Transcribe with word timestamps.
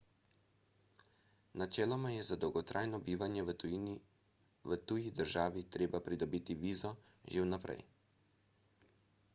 načeloma 1.61 2.13
je 2.13 2.23
za 2.29 2.37
dolgotrajno 2.45 3.01
bivanje 3.09 3.43
v 3.49 4.77
tuji 4.93 5.13
državi 5.21 5.65
treba 5.77 6.03
pridobiti 6.09 6.59
vizo 6.65 6.95
že 7.35 7.47
vnaprej 7.47 7.87